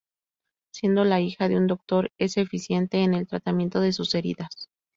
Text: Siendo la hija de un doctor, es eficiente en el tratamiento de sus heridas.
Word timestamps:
Siendo 0.73 1.03
la 1.03 1.19
hija 1.19 1.47
de 1.47 1.57
un 1.57 1.67
doctor, 1.67 2.11
es 2.19 2.37
eficiente 2.37 3.03
en 3.03 3.13
el 3.13 3.27
tratamiento 3.27 3.79
de 3.81 3.93
sus 3.93 4.15
heridas. 4.15 4.67